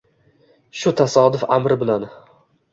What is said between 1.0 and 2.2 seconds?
tasodif amri bilan